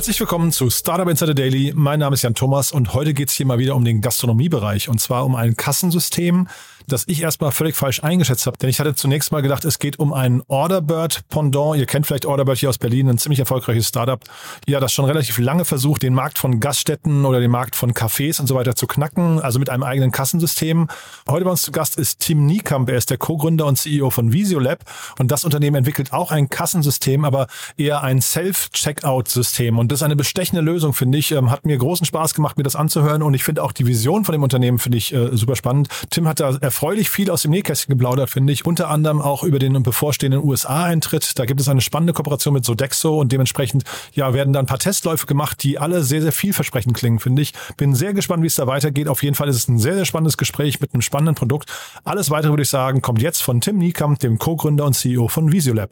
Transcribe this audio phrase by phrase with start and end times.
[0.00, 1.74] Herzlich willkommen zu Startup Insider Daily.
[1.76, 4.88] Mein Name ist Jan Thomas und heute geht es hier mal wieder um den Gastronomiebereich
[4.88, 6.48] und zwar um ein Kassensystem,
[6.86, 8.58] das ich erstmal völlig falsch eingeschätzt habe.
[8.58, 11.78] Denn ich hatte zunächst mal gedacht, es geht um ein Orderbird-Pendant.
[11.78, 14.20] Ihr kennt vielleicht Orderbird hier aus Berlin, ein ziemlich erfolgreiches Startup,
[14.66, 18.40] ja, das schon relativ lange versucht, den Markt von Gaststätten oder den Markt von Cafés
[18.40, 20.88] und so weiter zu knacken, also mit einem eigenen Kassensystem.
[21.28, 22.88] Heute bei uns zu Gast ist Tim Niekamp.
[22.88, 24.84] Er ist der Co-Gründer und CEO von Visiolab
[25.18, 29.78] und das Unternehmen entwickelt auch ein Kassensystem, aber eher ein Self-Checkout-System.
[29.78, 31.32] Und das ist eine bestechende Lösung, finde ich.
[31.32, 34.24] Ähm, hat mir großen Spaß gemacht, mir das anzuhören und ich finde auch die Vision
[34.24, 35.88] von dem Unternehmen finde ich äh, super spannend.
[36.10, 38.64] Tim hat da erfreulich viel aus dem Nähkästchen geplaudert, finde ich.
[38.64, 41.36] Unter anderem auch über den bevorstehenden USA-Eintritt.
[41.36, 44.78] Da gibt es eine spannende Kooperation mit Sodexo und dementsprechend ja, werden da ein paar
[44.78, 47.54] Testläufe gemacht, die alle sehr, sehr vielversprechend klingen, finde ich.
[47.76, 49.08] Bin sehr gespannt, wie es da weitergeht.
[49.08, 51.72] Auf jeden Fall ist es ein sehr, sehr spannendes Gespräch mit einem spannenden Produkt.
[52.04, 55.50] Alles weitere würde ich sagen, kommt jetzt von Tim Niekamp, dem Co-Gründer und CEO von
[55.50, 55.90] Visiolab.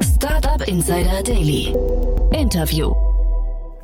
[0.00, 1.74] Startup Insider Daily.
[2.30, 2.94] Interview.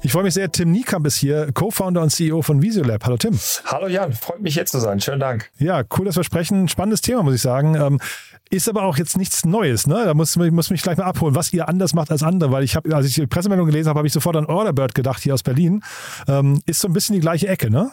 [0.03, 3.05] Ich freue mich sehr, Tim Niekamp ist hier, Co-Founder und CEO von Visiolab.
[3.05, 3.39] Hallo Tim.
[3.67, 4.98] Hallo Jan, freut mich hier zu sein.
[4.98, 5.51] Schönen Dank.
[5.59, 6.69] Ja, cool, dass wir sprechen.
[6.69, 7.75] Spannendes Thema, muss ich sagen.
[7.75, 8.01] Ähm,
[8.48, 10.03] ist aber auch jetzt nichts Neues, ne?
[10.06, 12.77] Da muss, muss mich gleich mal abholen, was ihr anders macht als andere, weil ich
[12.77, 15.43] habe, als ich die Pressemeldung gelesen habe, habe ich sofort an Orderbird gedacht, hier aus
[15.43, 15.83] Berlin.
[16.27, 17.93] Ähm, ist so ein bisschen die gleiche Ecke, ne?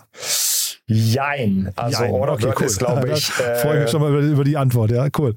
[0.89, 1.69] Jein.
[1.75, 2.11] Also Jein.
[2.11, 2.65] Orderbird okay, cool.
[2.65, 3.31] ist, glaube ich.
[3.37, 5.35] Äh, freue mich schon mal über, über, die Antwort, ja, cool.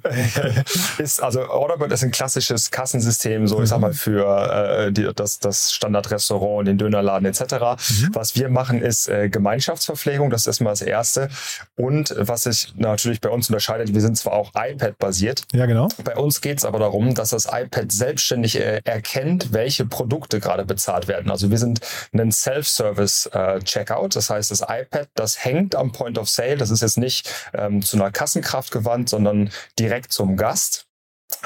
[0.98, 3.64] ist, also Orderbird ist ein klassisches Kassensystem, so mhm.
[3.64, 7.42] ich sag mal, für äh, die, das, das Standardrestaurant, den Dönerladen etc.
[7.42, 8.10] Mhm.
[8.12, 11.28] Was wir machen, ist äh, Gemeinschaftsverpflegung, das ist erstmal das Erste.
[11.76, 15.42] Und was sich natürlich bei uns unterscheidet, wir sind zwar auch iPad-basiert.
[15.52, 15.88] Ja, genau.
[16.02, 20.64] Bei uns geht es aber darum, dass das iPad selbstständig äh, erkennt, welche Produkte gerade
[20.64, 21.30] bezahlt werden.
[21.30, 21.80] Also wir sind
[22.12, 26.56] ein Self-Service-Checkout, äh, das heißt, das iPad, das hängt am Point of Sale.
[26.56, 30.87] Das ist jetzt nicht ähm, zu einer Kassenkraft gewandt, sondern direkt zum Gast.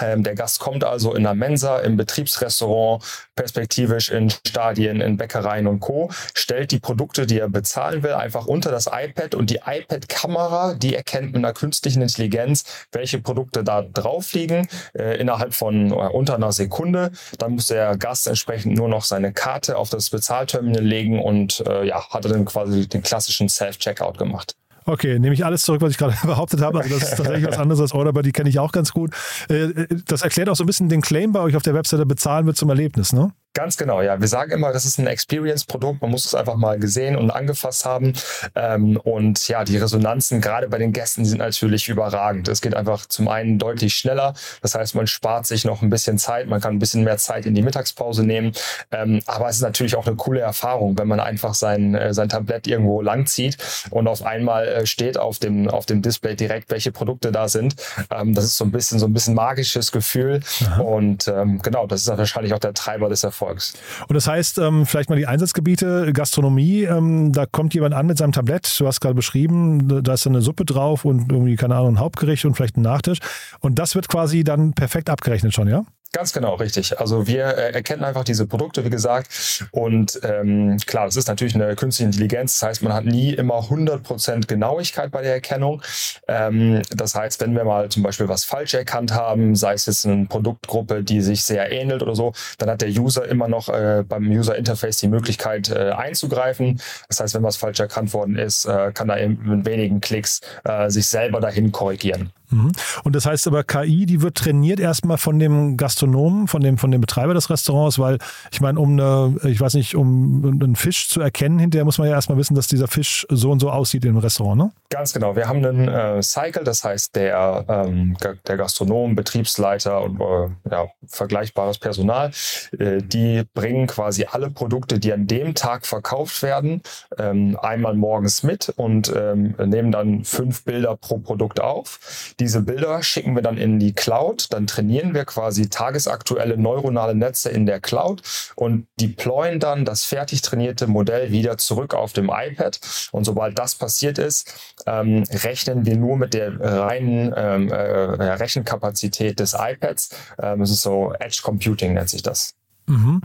[0.00, 3.03] Ähm, der Gast kommt also in der Mensa, im Betriebsrestaurant,
[3.37, 8.47] perspektivisch in Stadien, in Bäckereien und Co., stellt die Produkte, die er bezahlen will, einfach
[8.47, 13.83] unter das iPad und die iPad-Kamera, die erkennt mit einer künstlichen Intelligenz, welche Produkte da
[13.83, 17.12] drauf liegen, äh, innerhalb von äh, unter einer Sekunde.
[17.39, 21.84] Dann muss der Gast entsprechend nur noch seine Karte auf das Bezahlterminal legen und äh,
[21.87, 24.56] ja, hat er dann quasi den klassischen Self-Checkout gemacht.
[24.87, 26.78] Okay, nehme ich alles zurück, was ich gerade behauptet habe.
[26.78, 29.12] Also das ist tatsächlich was anderes als Order, die kenne ich auch ganz gut.
[29.49, 32.47] Äh, das erklärt auch so ein bisschen den Claim bei euch auf der Webseite, bezahlen
[32.47, 33.33] wird zum Erlebnis, ne?
[33.55, 34.21] Ganz genau, ja.
[34.21, 36.03] Wir sagen immer, das ist ein Experience-Produkt.
[36.03, 38.13] Man muss es einfach mal gesehen und angefasst haben.
[38.57, 42.49] Ähm, und ja, die Resonanzen gerade bei den Gästen sind natürlich überragend.
[42.49, 44.35] Es geht einfach zum einen deutlich schneller.
[44.61, 46.49] Das heißt, man spart sich noch ein bisschen Zeit.
[46.49, 48.55] Man kann ein bisschen mehr Zeit in die Mittagspause nehmen.
[48.91, 52.29] Ähm, aber es ist natürlich auch eine coole Erfahrung, wenn man einfach sein, äh, sein
[52.29, 53.57] Tablett irgendwo langzieht
[53.91, 57.77] und auf einmal äh, steht auf dem, auf dem Display direkt, welche Produkte da sind.
[58.11, 60.41] Ähm, das ist so ein bisschen, so ein bisschen magisches Gefühl.
[60.67, 60.83] Aha.
[60.83, 63.44] Und ähm, genau, das ist wahrscheinlich auch der Treiber des Erfolgs.
[63.44, 63.75] Erfolgs.
[64.09, 68.19] Und das heißt, ähm, vielleicht mal die Einsatzgebiete, Gastronomie, ähm, da kommt jemand an mit
[68.19, 71.77] seinem Tablett, du hast gerade beschrieben, da ist dann eine Suppe drauf und irgendwie, keine
[71.77, 73.19] Ahnung, ein Hauptgericht und vielleicht ein Nachtisch.
[73.60, 75.84] Und das wird quasi dann perfekt abgerechnet schon, ja?
[76.15, 77.01] Ganz genau, richtig.
[77.01, 79.27] Also wir äh, erkennen einfach diese Produkte, wie gesagt.
[79.73, 82.61] Und ähm, klar, das ist natürlich eine künstliche Intelligenz.
[82.61, 85.83] Das heißt, man hat nie immer 100% Genauigkeit bei der Erkennung.
[86.29, 90.07] Ähm, das heißt, wenn wir mal zum Beispiel was falsch erkannt haben, sei es jetzt
[90.07, 94.05] eine Produktgruppe, die sich sehr ähnelt oder so, dann hat der User immer noch äh,
[94.09, 96.81] beim User Interface die Möglichkeit äh, einzugreifen.
[97.09, 100.91] Das heißt, wenn was falsch erkannt worden ist, äh, kann er mit wenigen Klicks äh,
[100.91, 102.31] sich selber dahin korrigieren.
[102.50, 102.72] Mhm.
[103.05, 106.91] Und das heißt aber, KI, die wird trainiert erstmal von dem Gastronomen, von dem, von
[106.91, 108.19] dem Betreiber des Restaurants, weil
[108.53, 112.09] ich meine, um eine, ich weiß nicht, um einen Fisch zu erkennen, hinterher muss man
[112.09, 114.72] ja erstmal wissen, dass dieser Fisch so und so aussieht im Restaurant, ne?
[114.91, 115.34] Ganz genau.
[115.34, 118.16] Wir haben einen äh, Cycle, das heißt, der, ähm,
[118.47, 122.31] der Gastronom, Betriebsleiter und äh, ja, vergleichbares Personal,
[122.79, 126.82] äh, die bringen quasi alle Produkte, die an dem Tag verkauft werden,
[127.19, 132.34] ähm, einmal morgens mit und ähm, nehmen dann fünf Bilder pro Produkt auf.
[132.41, 137.51] Diese Bilder schicken wir dann in die Cloud, dann trainieren wir quasi tagesaktuelle neuronale Netze
[137.51, 138.23] in der Cloud
[138.57, 142.81] und deployen dann das fertig trainierte Modell wieder zurück auf dem iPad.
[143.13, 144.53] Und sobald das passiert ist,
[144.87, 150.11] ähm, rechnen wir nur mit der reinen ähm, äh, Rechenkapazität des iPads.
[150.41, 152.55] Ähm, es ist so Edge Computing nennt sich das.
[152.87, 153.23] Mhm.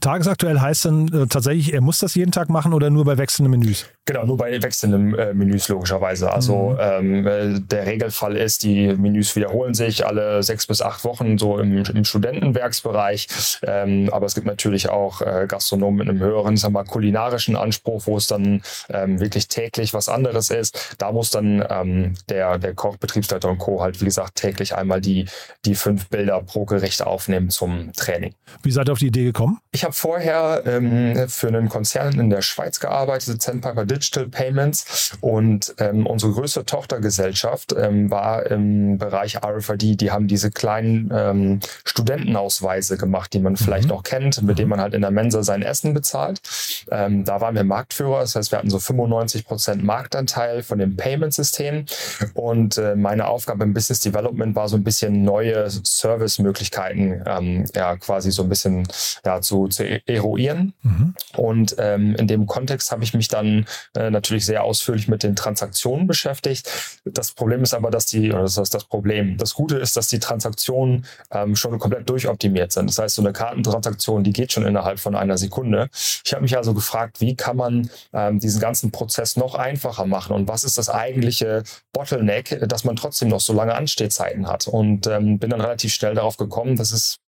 [0.00, 3.50] Tagesaktuell heißt dann äh, tatsächlich, er muss das jeden Tag machen oder nur bei wechselnden
[3.50, 3.86] Menüs?
[4.04, 6.32] Genau, nur bei wechselnden äh, Menüs logischerweise.
[6.32, 6.78] Also mhm.
[6.80, 11.58] ähm, äh, der Regelfall ist, die Menüs wiederholen sich alle sechs bis acht Wochen so
[11.58, 13.28] im, im Studentenwerksbereich.
[13.62, 17.56] Ähm, aber es gibt natürlich auch äh, Gastronomen mit einem höheren, sagen wir mal, kulinarischen
[17.56, 20.96] Anspruch, wo es dann ähm, wirklich täglich was anderes ist.
[20.98, 23.80] Da muss dann ähm, der, der Koch, Betriebsleiter und Co.
[23.82, 25.26] halt, wie gesagt, täglich einmal die,
[25.64, 28.34] die fünf Bilder pro Gericht aufnehmen zum Training.
[28.62, 29.58] Wie seid ihr auf die Idee gekommen?
[29.78, 35.12] Ich habe vorher ähm, für einen Konzern in der Schweiz gearbeitet, Zenpiper Digital Payments.
[35.20, 40.00] Und ähm, unsere größte Tochtergesellschaft ähm, war im Bereich RFID.
[40.00, 43.90] Die haben diese kleinen ähm, Studentenausweise gemacht, die man vielleicht mhm.
[43.90, 46.40] noch kennt, mit denen man halt in der Mensa sein Essen bezahlt.
[46.90, 48.18] Ähm, da waren wir Marktführer.
[48.22, 51.84] Das heißt, wir hatten so 95 Prozent Marktanteil von dem Payment-System.
[52.34, 57.94] Und äh, meine Aufgabe im Business Development war so ein bisschen neue Service-Möglichkeiten, ähm, ja,
[57.96, 58.88] quasi so ein bisschen
[59.24, 60.74] ja, zu zu, eruieren.
[60.82, 61.14] Mhm.
[61.36, 63.66] Und ähm, in dem Kontext habe ich mich dann
[63.96, 66.70] äh, natürlich sehr ausführlich mit den Transaktionen beschäftigt.
[67.04, 69.36] Das Problem ist aber, dass die, oder das ist das Problem.
[69.36, 72.88] Das Gute ist, dass die Transaktionen ähm, schon komplett durchoptimiert sind.
[72.88, 75.88] Das heißt, so eine Kartentransaktion, die geht schon innerhalb von einer Sekunde.
[76.24, 80.34] Ich habe mich also gefragt, wie kann man ähm, diesen ganzen Prozess noch einfacher machen
[80.34, 81.62] und was ist das eigentliche
[81.92, 84.68] Bottleneck, dass man trotzdem noch so lange Anstehzeiten hat.
[84.68, 87.18] Und ähm, bin dann relativ schnell darauf gekommen, dass es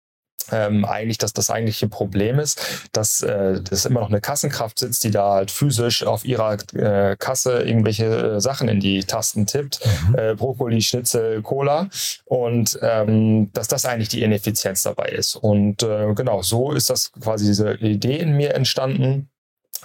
[0.52, 2.60] ähm, eigentlich, dass das eigentliche Problem ist,
[2.92, 7.16] dass äh, das immer noch eine Kassenkraft sitzt, die da halt physisch auf ihrer äh,
[7.16, 10.14] Kasse irgendwelche äh, Sachen in die Tasten tippt, mhm.
[10.16, 11.88] äh, Brokkoli, Schnitzel, Cola
[12.24, 15.36] und ähm, dass das eigentlich die Ineffizienz dabei ist.
[15.36, 19.30] Und äh, genau, so ist das quasi diese Idee in mir entstanden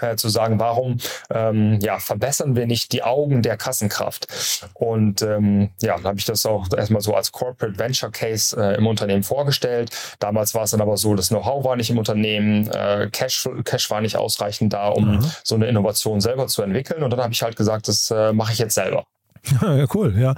[0.01, 0.97] äh, zu sagen, warum
[1.29, 4.27] ähm, ja, verbessern wir nicht die Augen der Kassenkraft?
[4.73, 8.77] Und ähm, ja, dann habe ich das auch erstmal so als Corporate Venture Case äh,
[8.77, 9.91] im Unternehmen vorgestellt.
[10.19, 13.89] Damals war es dann aber so, das Know-how war nicht im Unternehmen, äh, Cash, Cash
[13.89, 15.31] war nicht ausreichend da, um mhm.
[15.43, 17.03] so eine Innovation selber zu entwickeln.
[17.03, 19.05] Und dann habe ich halt gesagt, das äh, mache ich jetzt selber.
[19.61, 20.35] Ja, cool, ja.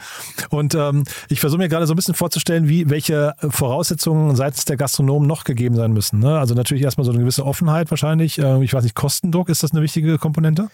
[0.49, 4.77] Und ähm, ich versuche mir gerade so ein bisschen vorzustellen, wie welche Voraussetzungen seitens der
[4.77, 6.19] Gastronomen noch gegeben sein müssen.
[6.19, 6.37] Ne?
[6.39, 8.39] Also natürlich erstmal so eine gewisse Offenheit wahrscheinlich.
[8.39, 10.69] Äh, ich weiß nicht, Kostendruck, ist das eine wichtige Komponente?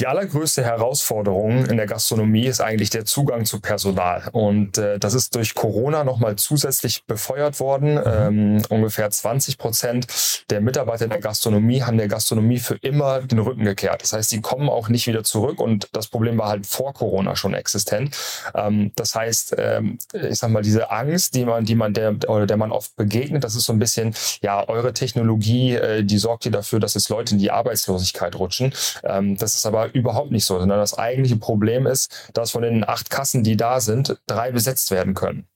[0.00, 4.30] Die allergrößte Herausforderung in der Gastronomie ist eigentlich der Zugang zu Personal.
[4.32, 7.96] Und äh, das ist durch Corona nochmal zusätzlich befeuert worden.
[7.96, 8.02] Mhm.
[8.06, 10.06] Ähm, ungefähr 20 Prozent
[10.48, 14.02] der Mitarbeiter in der Gastronomie haben der Gastronomie für immer den Rücken gekehrt.
[14.02, 15.60] Das heißt, sie kommen auch nicht wieder zurück.
[15.60, 18.16] Und das Problem war halt vor Corona schon existent.
[18.54, 22.46] Ähm, das heißt, ähm, ich sag mal, diese Angst, die man, die man der, oder
[22.46, 26.44] der man oft begegnet, das ist so ein bisschen, ja, eure Technologie, äh, die sorgt
[26.44, 28.72] hier dafür, dass es Leute in die Arbeitslosigkeit rutschen.
[29.04, 32.88] Ähm, das ist aber überhaupt nicht so, sondern das eigentliche Problem ist, dass von den
[32.88, 35.46] acht Kassen, die da sind, drei besetzt werden können.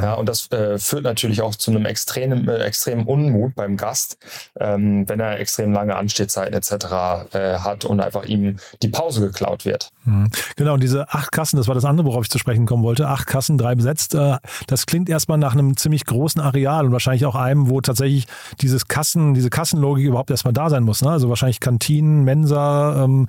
[0.00, 4.18] Ja, und das äh, führt natürlich auch zu einem extremen, äh, extremen Unmut beim Gast,
[4.58, 7.32] ähm, wenn er extrem lange Anstehzeiten etc.
[7.32, 9.90] Äh, hat und einfach ihm die Pause geklaut wird.
[10.04, 10.30] Mhm.
[10.56, 13.08] Genau, und diese acht Kassen, das war das andere, worauf ich zu sprechen kommen wollte.
[13.08, 14.14] Acht Kassen, drei besetzt.
[14.14, 18.26] Äh, das klingt erstmal nach einem ziemlich großen Areal und wahrscheinlich auch einem, wo tatsächlich
[18.60, 21.02] dieses Kassen, diese Kassenlogik überhaupt erstmal da sein muss.
[21.02, 21.10] Ne?
[21.10, 23.28] Also wahrscheinlich Kantinen, Mensa, ähm,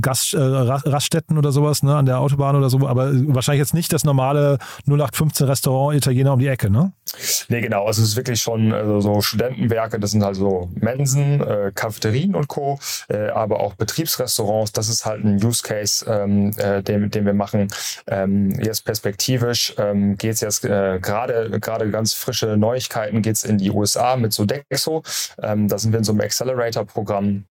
[0.00, 1.94] Gast, äh, Raststätten oder sowas ne?
[1.96, 6.32] an der Autobahn oder so, aber wahrscheinlich jetzt nicht das normale 0815 Restaurant Restaurant Italiener
[6.32, 6.92] um die Ecke, ne?
[7.48, 7.86] Nee, genau.
[7.86, 12.36] Also es ist wirklich schon also so Studentenwerke, das sind halt so Mensen, äh, Cafeterien
[12.36, 12.78] und Co.,
[13.08, 14.72] äh, aber auch Betriebsrestaurants.
[14.72, 17.66] Das ist halt ein Use Case, ähm, äh, den, den wir machen.
[18.06, 21.50] Ähm, jetzt perspektivisch ähm, geht es jetzt äh, gerade
[21.90, 25.02] ganz frische Neuigkeiten geht es in die USA mit Sodexo.
[25.42, 27.44] Ähm, da sind wir in so einem Accelerator-Programm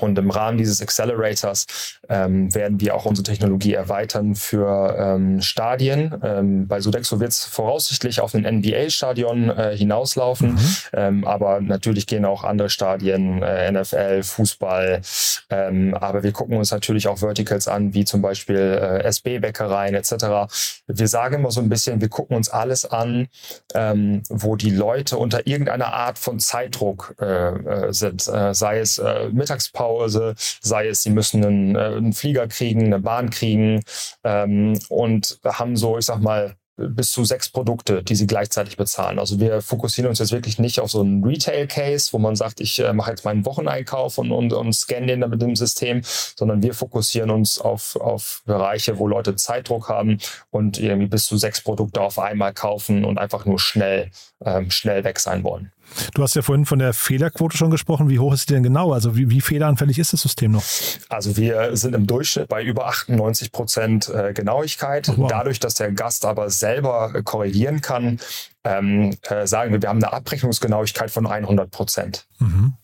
[0.00, 1.66] und im Rahmen dieses Accelerators
[2.08, 6.14] ähm, werden wir auch unsere Technologie erweitern für ähm, Stadien.
[6.22, 10.68] Ähm, bei Sodexo wird es voraussichtlich auf ein NBA-Stadion äh, hinauslaufen, mhm.
[10.92, 15.00] ähm, aber natürlich gehen auch andere Stadien, äh, NFL, Fußball.
[15.48, 20.52] Ähm, aber wir gucken uns natürlich auch Verticals an, wie zum Beispiel äh, SB-Bäckereien etc.
[20.86, 23.28] Wir sagen immer so ein bisschen, wir gucken uns alles an,
[23.74, 28.98] ähm, wo die Leute unter irgendeiner Art von Zeitdruck äh, äh sind, äh, sei es
[28.98, 33.82] äh, Mittagspause, Mittagspause, sei es, sie müssen einen, äh, einen Flieger kriegen, eine Bahn kriegen
[34.24, 39.18] ähm, und haben so, ich sag mal, bis zu sechs Produkte, die sie gleichzeitig bezahlen.
[39.18, 42.78] Also wir fokussieren uns jetzt wirklich nicht auf so einen Retail-Case, wo man sagt, ich
[42.80, 46.62] äh, mache jetzt meinen Wocheneinkauf und, und, und scanne den dann mit dem System, sondern
[46.62, 50.18] wir fokussieren uns auf, auf Bereiche, wo Leute Zeitdruck haben
[50.50, 54.10] und irgendwie bis zu sechs Produkte auf einmal kaufen und einfach nur schnell,
[54.44, 55.72] ähm, schnell weg sein wollen.
[56.14, 58.08] Du hast ja vorhin von der Fehlerquote schon gesprochen.
[58.08, 58.92] Wie hoch ist die denn genau?
[58.92, 60.64] Also wie, wie fehleranfällig ist das System noch?
[61.08, 65.08] Also wir sind im Durchschnitt bei über 98 Prozent äh, Genauigkeit.
[65.10, 65.28] Oh, wow.
[65.28, 68.20] Dadurch, dass der Gast aber selber äh, korrigieren kann,
[68.64, 72.26] ähm, äh, sagen wir, wir haben eine Abrechnungsgenauigkeit von 100 Prozent.
[72.38, 72.74] Mhm.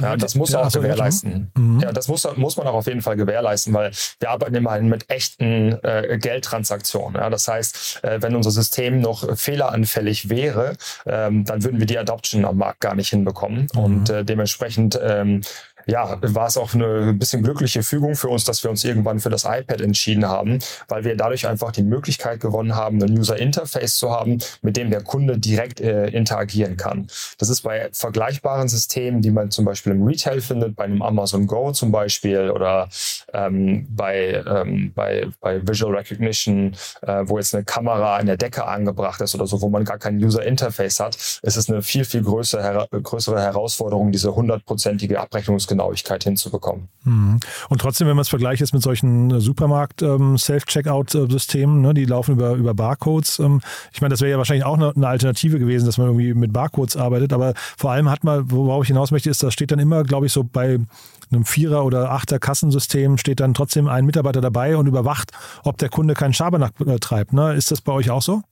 [0.00, 1.50] Ja, das muss ja, auch gewährleisten.
[1.56, 1.80] Mhm.
[1.80, 5.08] Ja, das muss, muss man auch auf jeden Fall gewährleisten, weil wir arbeiten immerhin mit
[5.10, 7.20] echten äh, Geldtransaktionen.
[7.20, 11.98] Ja, das heißt, äh, wenn unser System noch fehleranfällig wäre, ähm, dann würden wir die
[11.98, 13.68] Adoption am Markt gar nicht hinbekommen.
[13.74, 13.80] Mhm.
[13.80, 15.42] Und äh, dementsprechend ähm,
[15.86, 19.30] ja, war es auch eine bisschen glückliche Fügung für uns, dass wir uns irgendwann für
[19.30, 20.58] das iPad entschieden haben,
[20.88, 24.90] weil wir dadurch einfach die Möglichkeit gewonnen haben, ein User Interface zu haben, mit dem
[24.90, 27.06] der Kunde direkt äh, interagieren kann.
[27.38, 31.46] Das ist bei vergleichbaren Systemen, die man zum Beispiel im Retail findet, bei einem Amazon
[31.46, 32.88] Go zum Beispiel oder
[33.32, 38.66] ähm, bei, ähm, bei, bei Visual Recognition, äh, wo jetzt eine Kamera in der Decke
[38.66, 42.04] angebracht ist oder so, wo man gar kein User Interface hat, ist es eine viel,
[42.04, 46.88] viel größere, größere Herausforderung, diese hundertprozentige Abrechnungs Genauigkeit hinzubekommen.
[47.04, 47.38] Mhm.
[47.68, 52.32] Und trotzdem, wenn man es vergleicht jetzt mit solchen äh, Supermarkt-Self-Checkout-Systemen, ähm, ne, die laufen
[52.32, 53.38] über, über Barcodes.
[53.38, 53.62] Ähm,
[53.92, 56.96] ich meine, das wäre ja wahrscheinlich auch eine, Alternative gewesen, dass man irgendwie mit Barcodes
[56.96, 57.32] arbeitet.
[57.32, 60.26] Aber vor allem hat man, worauf ich hinaus möchte, ist, da steht dann immer, glaube
[60.26, 60.78] ich, so bei
[61.30, 65.32] einem Vierer- oder Achter-Kassensystem steht dann trotzdem ein Mitarbeiter dabei und überwacht,
[65.64, 67.32] ob der Kunde keinen Schabernack äh, treibt.
[67.32, 67.54] Ne?
[67.54, 68.42] Ist das bei euch auch so?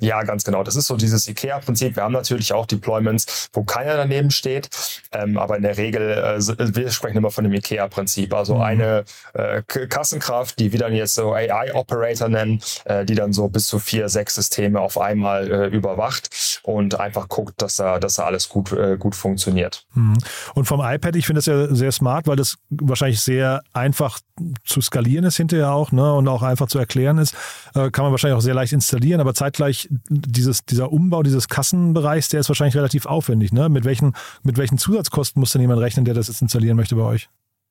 [0.00, 0.62] Ja, ganz genau.
[0.62, 1.96] Das ist so dieses IKEA-Prinzip.
[1.96, 4.68] Wir haben natürlich auch Deployments, wo keiner daneben steht,
[5.12, 8.34] ähm, aber in der Regel, äh, wir sprechen immer von dem IKEA-Prinzip.
[8.34, 8.60] Also mhm.
[8.60, 13.68] eine äh, Kassenkraft, die wir dann jetzt so AI-Operator nennen, äh, die dann so bis
[13.68, 18.24] zu vier, sechs Systeme auf einmal äh, überwacht und einfach guckt, dass da, dass da
[18.24, 19.86] alles gut, äh, gut funktioniert.
[19.94, 20.18] Mhm.
[20.54, 24.20] Und vom iPad, ich finde das ja sehr smart, weil das wahrscheinlich sehr einfach
[24.64, 27.34] zu skalieren ist hinterher auch ne, und auch einfach zu erklären ist.
[27.74, 32.28] Äh, kann man wahrscheinlich auch sehr leicht installieren, aber zeitgleich dieses, dieser Umbau dieses Kassenbereichs,
[32.28, 33.52] der ist wahrscheinlich relativ aufwendig.
[33.52, 33.68] Ne?
[33.68, 37.02] Mit, welchen, mit welchen Zusatzkosten muss denn jemand rechnen, der das jetzt installieren möchte bei
[37.02, 37.28] euch?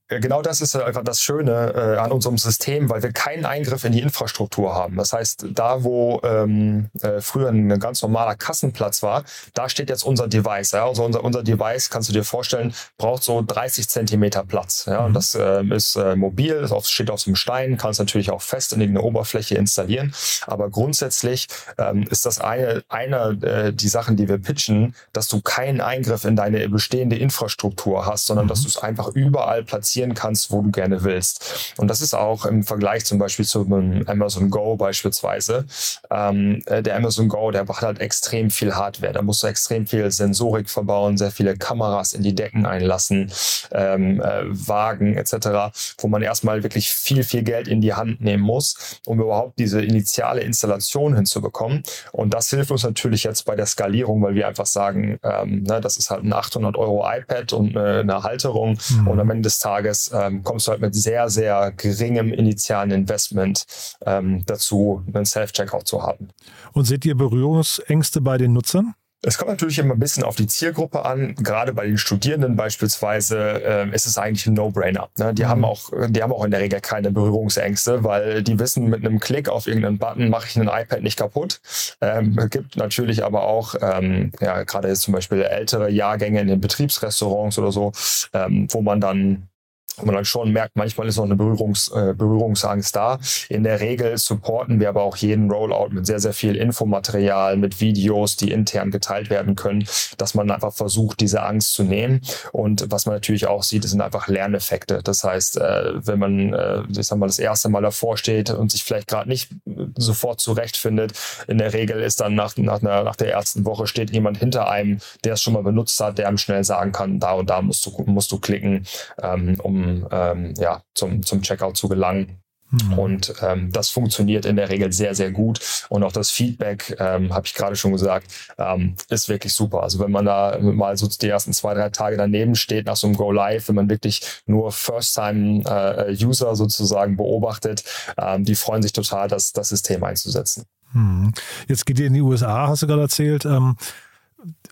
[0.08, 3.92] Genau das ist einfach das Schöne äh, an unserem System, weil wir keinen Eingriff in
[3.92, 4.98] die Infrastruktur haben.
[4.98, 9.24] Das heißt, da wo ähm, äh, früher ein ganz normaler Kassenplatz war,
[9.56, 10.74] da steht jetzt unser Device.
[10.74, 10.86] Ja?
[10.86, 14.86] Also unser, unser Device, kannst du dir vorstellen, braucht so 30 Zentimeter Platz.
[14.86, 15.06] Ja?
[15.06, 15.14] Und mhm.
[15.16, 18.74] das äh, ist mobil, das auf, steht auf so einem Stein, kannst natürlich auch fest
[18.74, 20.14] in eine Oberfläche installieren.
[20.46, 21.48] Aber grundsätzlich
[21.80, 26.26] ähm, ist das eine, eine äh, die Sachen, die wir pitchen, dass du keinen Eingriff
[26.26, 28.50] in deine bestehende Infrastruktur hast, sondern mhm.
[28.50, 31.74] dass du es einfach überall platzierst platzieren kannst, wo du gerne willst.
[31.78, 33.62] Und das ist auch im Vergleich zum Beispiel zu
[34.08, 35.66] Amazon Go beispielsweise.
[36.12, 39.14] Ähm, äh, der Amazon Go, der hat halt extrem viel Hardware.
[39.14, 43.32] Da musst du extrem viel Sensorik verbauen, sehr viele Kameras in die Decken einlassen,
[43.72, 48.44] ähm, äh, Wagen etc., wo man erstmal wirklich viel, viel Geld in die Hand nehmen
[48.44, 51.84] muss, um überhaupt diese initiale Installation hinzubekommen.
[52.12, 55.80] Und das hilft uns natürlich jetzt bei der Skalierung, weil wir einfach sagen, ähm, ne,
[55.80, 58.78] das ist halt ein 800 Euro iPad und eine, eine Halterung.
[58.90, 59.08] Mhm.
[59.08, 62.92] Und am Ende des Tages Tages ähm, kommst du halt mit sehr, sehr geringem initialen
[62.92, 63.66] Investment
[64.06, 66.30] ähm, dazu, einen Self-Checkout zu haben.
[66.74, 68.96] Und seht ihr Berührungsängste bei den Nutzern?
[69.28, 71.34] Es kommt natürlich immer ein bisschen auf die Zielgruppe an.
[71.36, 75.10] Gerade bei den Studierenden beispielsweise äh, ist es eigentlich ein No-Brainer.
[75.18, 75.34] Ne?
[75.34, 75.48] Die, mhm.
[75.48, 79.20] haben auch, die haben auch in der Regel keine Berührungsängste, weil die wissen, mit einem
[79.20, 81.60] Klick auf irgendeinen Button mache ich ein iPad nicht kaputt.
[82.02, 86.62] Ähm, gibt natürlich aber auch, ähm, ja, gerade jetzt zum Beispiel ältere Jahrgänge in den
[86.62, 87.94] Betriebsrestaurants oder so,
[88.34, 89.50] ähm, wo man dann
[89.98, 93.20] wo man dann schon merkt, manchmal ist noch eine Berührungs, äh, Berührungsangst da.
[93.50, 97.82] In der Regel supporten wir aber auch jeden Rollout mit sehr, sehr viel Infomaterial, mit
[97.82, 99.86] Videos, die intern geteilt werden können,
[100.18, 102.22] dass man einfach versucht, diese Angst zu nehmen.
[102.52, 105.02] Und was man natürlich auch sieht, sind einfach Lerneffekte.
[105.04, 108.72] Das heißt, äh, wenn man, äh, ich sag mal, das erste Mal davor steht und
[108.72, 109.50] sich vielleicht gerade nicht
[109.98, 111.14] sofort zurechtfindet,
[111.48, 114.70] in der Regel ist dann nach, nach, einer, nach der ersten Woche steht jemand hinter
[114.70, 117.62] einem, der es schon mal benutzt hat, der einem schnell sagen kann, da und da
[117.62, 118.86] musst du, musst du klicken,
[119.22, 122.42] ähm, um ähm, ja, zum, zum Checkout zu gelangen.
[122.72, 123.00] Mhm.
[123.00, 125.60] Und ähm, das funktioniert in der Regel sehr, sehr gut.
[125.90, 128.28] Und auch das Feedback, ähm, habe ich gerade schon gesagt,
[128.58, 129.84] ähm, ist wirklich super.
[129.84, 133.08] Also wenn man da mal so die ersten zwei, drei Tage daneben steht nach so
[133.08, 137.84] einem Go Live, wenn man wirklich nur First-Time-User äh, sozusagen beobachtet,
[138.18, 140.66] ähm, die freuen sich total, das, das System einzusetzen.
[140.94, 141.34] Mhm.
[141.68, 143.46] Jetzt geht ihr in die USA, hast du gerade erzählt.
[143.46, 143.76] Ähm,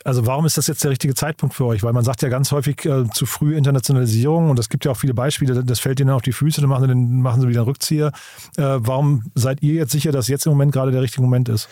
[0.04, 1.84] also warum ist das jetzt der richtige Zeitpunkt für euch?
[1.84, 4.98] Weil man sagt ja ganz häufig äh, zu früh Internationalisierung und es gibt ja auch
[4.98, 7.62] viele Beispiele, das fällt ihnen auf die Füße, dann machen sie, den, machen sie wieder
[7.62, 8.12] einen Rückzieher.
[8.58, 11.70] Äh, warum seid ihr jetzt sicher, dass jetzt im Moment gerade der richtige Moment ist?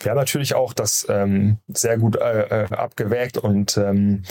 [0.00, 4.22] Wir haben natürlich auch das ähm, sehr gut äh, äh abgewägt und ähm,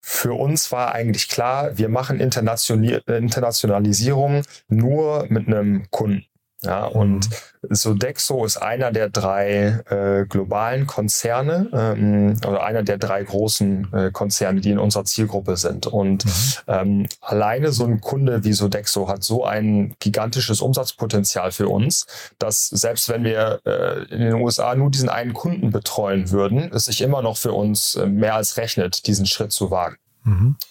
[0.00, 6.26] für uns war eigentlich klar, wir machen Internationalisierung nur mit einem Kunden.
[6.64, 7.74] Ja, und mhm.
[7.74, 14.10] Sodexo ist einer der drei äh, globalen Konzerne ähm, oder einer der drei großen äh,
[14.12, 15.86] Konzerne, die in unserer Zielgruppe sind.
[15.86, 16.30] Und mhm.
[16.68, 22.06] ähm, alleine so ein Kunde wie Sodexo hat so ein gigantisches Umsatzpotenzial für uns,
[22.38, 26.86] dass selbst wenn wir äh, in den USA nur diesen einen Kunden betreuen würden, es
[26.86, 29.96] sich immer noch für uns äh, mehr als rechnet, diesen Schritt zu wagen.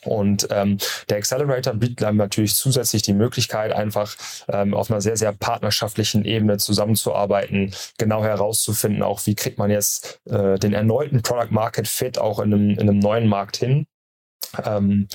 [0.06, 0.78] Und ähm,
[1.10, 4.16] der Accelerator bietet einem natürlich zusätzlich die Möglichkeit, einfach
[4.48, 10.22] ähm, auf einer sehr, sehr partnerschaftlichen Ebene zusammenzuarbeiten, genau herauszufinden, auch wie kriegt man jetzt
[10.26, 13.86] äh, den erneuten Product Market Fit auch in einem, in einem neuen Markt hin.
[14.64, 15.08] Ähm,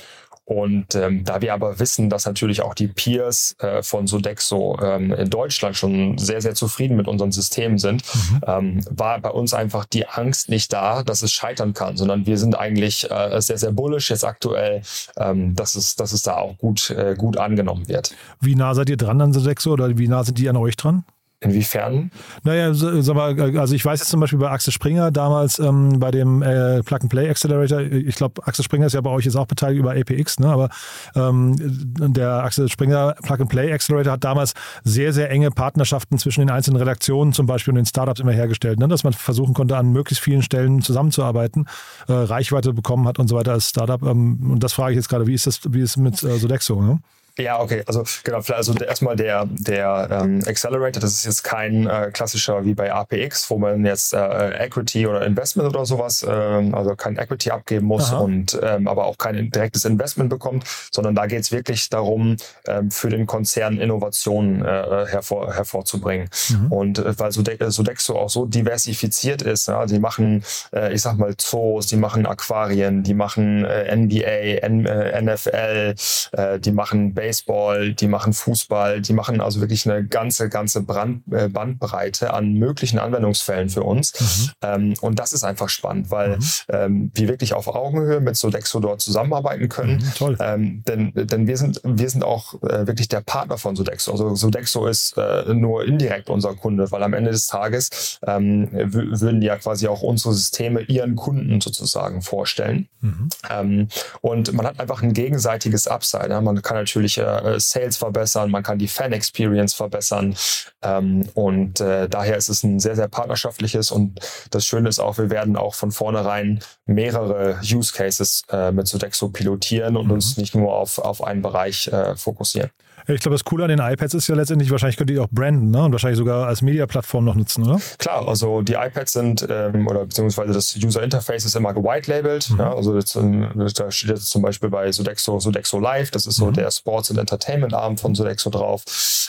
[0.47, 5.11] und ähm, da wir aber wissen, dass natürlich auch die Peers äh, von Sodexo ähm,
[5.11, 8.41] in Deutschland schon sehr, sehr zufrieden mit unseren Systemen sind, mhm.
[8.47, 12.37] ähm, war bei uns einfach die Angst nicht da, dass es scheitern kann, sondern wir
[12.37, 14.83] sind eigentlich äh, sehr, sehr bullish jetzt aktuell,
[15.17, 18.15] ähm, dass, es, dass es da auch gut, äh, gut angenommen wird.
[18.39, 21.03] Wie nah seid ihr dran an Sodexo oder wie nah sind die an euch dran?
[21.39, 22.09] Inwiefern?
[22.43, 26.09] Naja, sag mal, also ich weiß jetzt zum Beispiel bei Axel Springer damals ähm, bei
[26.09, 29.79] dem äh, Plug-and-Play Accelerator, ich glaube, Axel Springer ist ja bei euch jetzt auch beteiligt
[29.79, 30.47] über APX, ne?
[30.47, 30.69] aber
[31.15, 36.77] ähm, der Axel Springer Plug-and-Play Accelerator hat damals sehr, sehr enge Partnerschaften zwischen den einzelnen
[36.77, 38.87] Redaktionen zum Beispiel und den Startups immer hergestellt, ne?
[38.87, 41.67] dass man versuchen konnte, an möglichst vielen Stellen zusammenzuarbeiten,
[42.07, 44.01] äh, Reichweite bekommen hat und so weiter als Startup.
[44.01, 46.39] Ähm, und das frage ich jetzt gerade, wie ist das, wie ist es mit äh,
[46.39, 46.81] Sodexo?
[46.81, 46.99] Ne?
[47.37, 47.83] Ja, okay.
[47.85, 52.73] Also genau, also erstmal der, der ähm, Accelerator, das ist jetzt kein äh, klassischer wie
[52.73, 57.51] bei APX, wo man jetzt äh, Equity oder Investment oder sowas, ähm, also kein Equity
[57.51, 58.19] abgeben muss Aha.
[58.19, 62.89] und ähm, aber auch kein direktes Investment bekommt, sondern da geht es wirklich darum, ähm,
[62.89, 66.29] für den Konzern Innovationen äh, hervor, hervorzubringen.
[66.49, 66.71] Mhm.
[66.71, 71.35] Und äh, weil Sodexo auch so diversifiziert ist, ja, die machen, äh, ich sag mal,
[71.37, 75.95] Zoos, die machen Aquarien, die machen äh, NBA, N, äh, NFL,
[76.31, 80.81] äh, die machen Base Baseball, die machen Fußball, die machen also wirklich eine ganze, ganze
[80.81, 84.13] Brand, äh, Bandbreite an möglichen Anwendungsfällen für uns.
[84.19, 84.51] Mhm.
[84.61, 86.43] Ähm, und das ist einfach spannend, weil mhm.
[86.69, 89.97] ähm, wir wirklich auf Augenhöhe mit Sodexo dort zusammenarbeiten können.
[89.97, 90.37] Mhm, toll.
[90.39, 94.11] Ähm, denn, denn wir sind, wir sind auch äh, wirklich der Partner von Sodexo.
[94.11, 99.41] Also Sodexo ist äh, nur indirekt unser Kunde, weil am Ende des Tages ähm, würden
[99.41, 102.87] die ja quasi auch unsere Systeme ihren Kunden sozusagen vorstellen.
[103.01, 103.29] Mhm.
[103.49, 103.87] Ähm,
[104.21, 106.29] und man hat einfach ein gegenseitiges Upside.
[106.29, 106.39] Ja?
[106.39, 110.35] Man kann natürlich äh, Sales verbessern, man kann die Fan-Experience verbessern.
[110.81, 114.19] Ähm, und äh, daher ist es ein sehr, sehr partnerschaftliches und
[114.51, 119.29] das Schöne ist auch, wir werden auch von vornherein mehrere Use Cases äh, mit Sodexo
[119.29, 120.13] pilotieren und mhm.
[120.13, 122.69] uns nicht nur auf, auf einen Bereich äh, fokussieren.
[123.07, 125.71] Ich glaube, das Coole an den iPads ist ja letztendlich, wahrscheinlich könnt ihr auch branden
[125.71, 125.83] ne?
[125.83, 127.79] und wahrscheinlich sogar als Media-Plattform noch nutzen, oder?
[127.97, 132.49] Klar, also die iPads sind, ähm, oder beziehungsweise das User Interface ist immer gewhite-labelt.
[132.49, 132.59] Mhm.
[132.59, 132.75] Ja?
[132.75, 136.53] Also jetzt, da steht jetzt zum Beispiel bei Sodexo, Sodexo Live, das ist so mhm.
[136.53, 138.83] der Sports- und Entertainment-Arm von Sodexo drauf.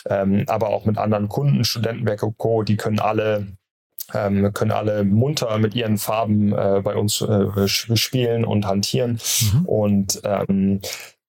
[0.08, 3.46] Ähm, aber auch mit anderen Kunden, Studentenwerke und Co., die können alle
[4.14, 9.20] ähm, können alle munter mit ihren Farben äh, bei uns äh, spielen und hantieren.
[9.52, 9.66] Mhm.
[9.66, 10.80] Und ähm,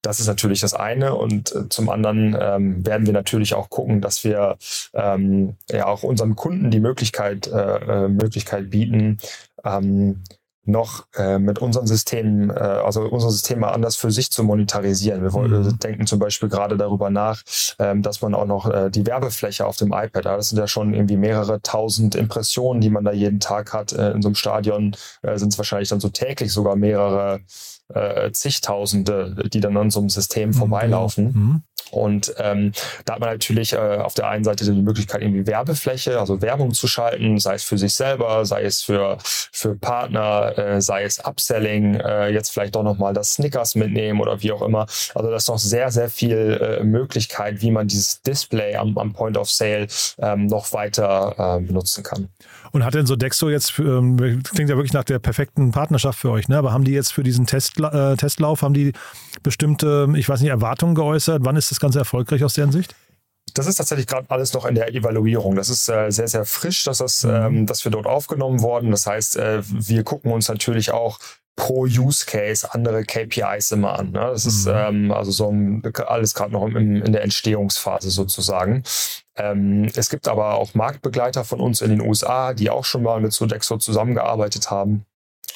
[0.02, 1.16] das ist natürlich das eine.
[1.16, 4.58] Und äh, zum anderen ähm, werden wir natürlich auch gucken, dass wir
[4.94, 9.18] ähm, ja auch unseren Kunden die Möglichkeit, äh, äh Möglichkeit bieten,
[9.64, 10.24] ähm,
[10.70, 15.22] noch äh, mit unseren Systemen, äh, also unsere Systeme anders für sich zu monetarisieren.
[15.22, 15.80] Wir wollen, mhm.
[15.80, 17.42] denken zum Beispiel gerade darüber nach,
[17.80, 20.94] ähm, dass man auch noch äh, die Werbefläche auf dem iPad, das sind ja schon
[20.94, 23.94] irgendwie mehrere tausend Impressionen, die man da jeden Tag hat.
[23.94, 27.42] Äh, in so einem Stadion äh, sind es wahrscheinlich dann so täglich sogar mehrere
[27.94, 30.54] äh, zigtausende, die dann an so einem System mhm.
[30.54, 31.26] vorbeilaufen.
[31.26, 31.64] Mhm.
[31.92, 32.72] Und ähm,
[33.06, 36.74] da hat man natürlich äh, auf der einen Seite die Möglichkeit, irgendwie Werbefläche, also Werbung
[36.74, 41.20] zu schalten, sei es für sich selber, sei es für, für Partner, äh, sei es
[41.26, 44.86] Upselling, äh, jetzt vielleicht doch nochmal das Snickers mitnehmen oder wie auch immer.
[45.16, 49.14] Also das ist noch sehr, sehr viel äh, Möglichkeit, wie man dieses Display am, am
[49.14, 49.88] Point of Sale
[50.20, 52.30] ähm, noch weiter äh, benutzen kann.
[52.72, 56.32] Und hat denn so Dexo jetzt, ähm, klingt ja wirklich nach der perfekten Partnerschaft für
[56.32, 56.58] euch, ne?
[56.58, 58.94] aber haben die jetzt für diesen Test, äh, Testlauf, haben die
[59.44, 61.44] bestimmte, ich weiß nicht, Erwartungen geäußert?
[61.46, 62.96] Wann ist das Ganze erfolgreich aus deren Sicht?
[63.54, 65.56] Das ist tatsächlich gerade alles noch in der Evaluierung.
[65.56, 67.32] Das ist äh, sehr, sehr frisch, dass, das, mhm.
[67.32, 68.92] ähm, dass wir dort aufgenommen worden.
[68.92, 71.20] Das heißt, äh, wir gucken uns natürlich auch
[71.60, 74.12] pro Use Case andere KPIs immer an.
[74.12, 74.20] Ne?
[74.20, 74.50] Das mhm.
[74.50, 78.84] ist ähm, also so ein, alles gerade noch im, in der Entstehungsphase sozusagen.
[79.36, 83.20] Ähm, es gibt aber auch Marktbegleiter von uns in den USA, die auch schon mal
[83.20, 85.06] mit Sodexo zusammengearbeitet haben.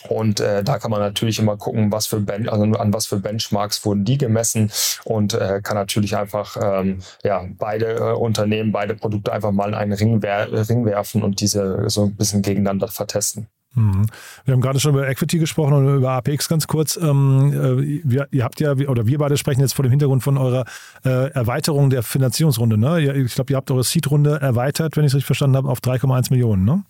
[0.09, 3.19] Und äh, da kann man natürlich immer gucken, was für ben also an was für
[3.19, 4.69] Benchmarks wurden die gemessen
[5.05, 9.75] und äh, kann natürlich einfach ähm, ja, beide äh, Unternehmen, beide Produkte einfach mal in
[9.75, 13.47] einen Ring, wer Ring werfen und diese so ein bisschen gegeneinander vertesten.
[13.75, 14.05] Mhm.
[14.45, 16.95] Wir haben gerade schon über Equity gesprochen und über APX ganz kurz.
[16.97, 20.37] Ähm, äh, wir, ihr habt ja, oder wir beide sprechen jetzt vor dem Hintergrund von
[20.37, 20.65] eurer
[21.03, 22.77] äh, Erweiterung der Finanzierungsrunde.
[22.77, 23.23] Ne?
[23.23, 26.29] Ich glaube, ihr habt eure Seed-Runde erweitert, wenn ich es richtig verstanden habe, auf 3,1
[26.29, 26.65] Millionen.
[26.65, 26.83] Ne?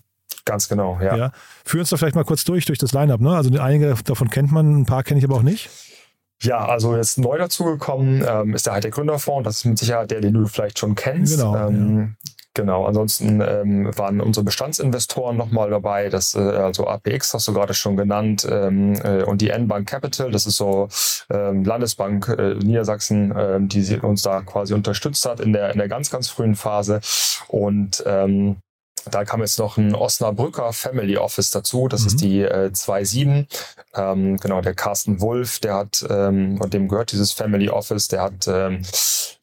[0.44, 1.16] Ganz genau, ja.
[1.16, 1.32] ja.
[1.64, 3.20] Führ uns doch vielleicht mal kurz durch, durch das Line-Up.
[3.20, 3.34] Ne?
[3.34, 5.70] Also einige davon kennt man, ein paar kenne ich aber auch nicht.
[6.42, 9.44] Ja, also jetzt neu dazugekommen ähm, ist der halt der Gründerfonds.
[9.44, 11.38] Das ist mit Sicherheit der, den du vielleicht schon kennst.
[11.38, 11.56] Genau.
[11.68, 17.48] Ähm, ja Genau, ansonsten ähm, waren unsere Bestandsinvestoren nochmal dabei, das, äh, also APX hast
[17.48, 20.88] du gerade schon genannt ähm, äh, und die N-Bank Capital, das ist so
[21.30, 25.88] ähm, Landesbank äh, Niedersachsen, äh, die uns da quasi unterstützt hat in der, in der
[25.88, 27.00] ganz, ganz frühen Phase.
[27.48, 28.58] Und ähm,
[29.10, 31.88] da kam jetzt noch ein Osnabrücker Family Office dazu.
[31.88, 32.06] Das mhm.
[32.06, 33.46] ist die äh, 2.7.
[33.94, 38.22] Ähm, genau, der Carsten Wolf, der hat, ähm, und dem gehört dieses Family Office, der
[38.22, 38.82] hat ähm,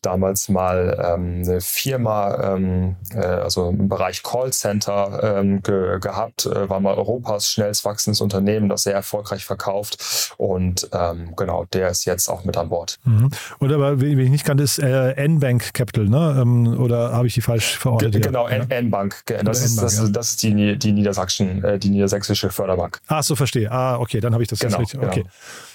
[0.02, 6.69] damals mal ähm, eine Firma, ähm, äh, also im Bereich Callcenter ähm, ge gehabt, äh,
[6.69, 10.34] war mal Europas schnellst wachsendes Unternehmen, das sehr erfolgreich verkauft.
[10.38, 13.00] Und ähm, genau, der ist jetzt auch mit an Bord.
[13.04, 13.30] Mhm.
[13.60, 16.38] Und aber, wie ich nicht kannte, ist äh, N-Bank Capital, ne?
[16.41, 18.13] Ähm, oder habe ich die falsch verortet?
[18.13, 19.24] G genau, N-Bank.
[19.52, 20.08] Das, ist, das, ja.
[20.08, 23.00] das ist die, die Niedersachsen, äh, die niedersächsische Förderbank.
[23.08, 23.72] Ach so, verstehe.
[23.72, 25.02] Ah, okay, dann habe ich das genau, jetzt richtig.
[25.02, 25.22] Okay.
[25.22, 25.32] Genau.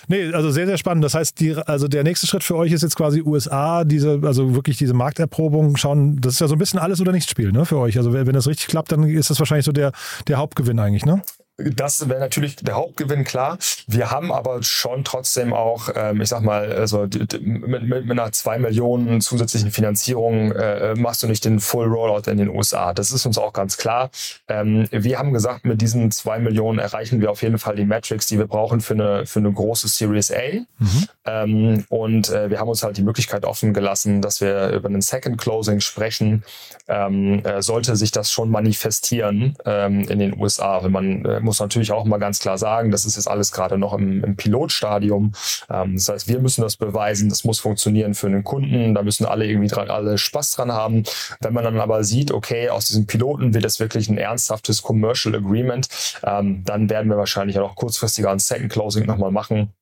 [0.09, 1.05] Nee, also sehr, sehr spannend.
[1.05, 4.55] Das heißt, die, also der nächste Schritt für euch ist jetzt quasi USA, diese, also
[4.55, 6.21] wirklich diese Markterprobung schauen.
[6.21, 7.99] Das ist ja so ein bisschen alles oder nichts Spiel, ne, für euch.
[7.99, 9.93] Also wenn das richtig klappt, dann ist das wahrscheinlich so der,
[10.29, 11.23] der Hauptgewinn eigentlich, ne?
[11.59, 13.57] Das wäre natürlich der Hauptgewinn, klar.
[13.87, 18.31] Wir haben aber schon trotzdem auch, ähm, ich sag mal, also mit, mit, mit einer
[18.33, 22.92] zwei Millionen zusätzlichen Finanzierung äh, machst du nicht den Full Rollout in den USA.
[22.92, 24.11] Das ist uns auch ganz klar.
[24.49, 28.27] Ähm, wir haben gesagt, mit diesen zwei Millionen erreichen wir auf jeden Fall die Metrics,
[28.27, 30.42] die wir brauchen für eine, für eine große Series A.
[30.79, 31.09] Mhm.
[31.25, 35.01] Ähm, und äh, wir haben uns halt die Möglichkeit offen gelassen, dass wir über einen
[35.01, 36.45] Second Closing sprechen.
[36.87, 41.61] Ähm, äh, sollte sich das schon manifestieren ähm, in den USA, wenn man äh, muss
[41.61, 45.32] natürlich auch mal ganz klar sagen, das ist jetzt alles gerade noch im, im Pilotstadium.
[45.70, 49.24] Ähm, das heißt, wir müssen das beweisen, das muss funktionieren für einen Kunden, da müssen
[49.24, 51.04] alle irgendwie dran, alle Spaß dran haben.
[51.40, 55.35] Wenn man dann aber sieht, okay, aus diesem Piloten wird das wirklich ein ernsthaftes Commercial
[55.35, 55.88] Agreement,
[56.22, 59.72] ähm, dann werden wir wahrscheinlich auch kurzfristiger ein Second Closing nochmal machen.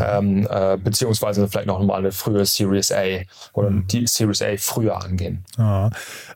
[0.00, 3.20] Ähm, äh, beziehungsweise vielleicht noch mal eine frühe Series A
[3.52, 5.44] oder die Series A früher angehen.
[5.58, 5.90] Ja.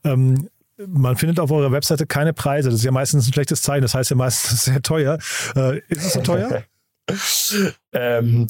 [0.05, 0.51] Ähm,
[0.87, 2.71] man findet auf eurer Webseite keine Preise.
[2.71, 3.83] Das ist ja meistens ein schlechtes Zeichen.
[3.83, 5.19] Das heißt ja meistens sehr teuer.
[5.57, 6.65] Äh, ist es so teuer?
[7.93, 8.47] ähm,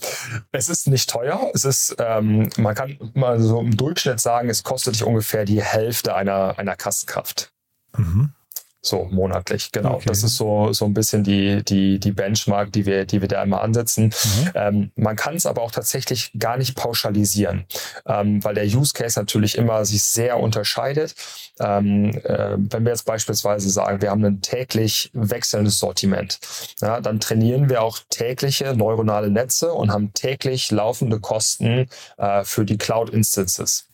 [0.52, 1.50] es ist nicht teuer.
[1.54, 5.62] Es ist, ähm, man kann mal so im Durchschnitt sagen, es kostet dich ungefähr die
[5.62, 7.52] Hälfte einer, einer Kassenkraft.
[7.96, 8.32] Mhm.
[8.80, 9.94] So monatlich, genau.
[9.94, 10.04] Okay.
[10.06, 13.42] Das ist so, so ein bisschen die, die, die Benchmark, die wir, die wir da
[13.42, 14.04] immer ansetzen.
[14.04, 14.50] Mhm.
[14.54, 17.64] Ähm, man kann es aber auch tatsächlich gar nicht pauschalisieren,
[18.06, 21.16] ähm, weil der Use Case natürlich immer sich sehr unterscheidet.
[21.58, 26.38] Ähm, äh, wenn wir jetzt beispielsweise sagen, wir haben ein täglich wechselndes Sortiment,
[26.80, 32.64] ja, dann trainieren wir auch tägliche neuronale Netze und haben täglich laufende Kosten äh, für
[32.64, 33.88] die Cloud Instances.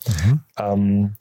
[0.58, 1.16] Mhm.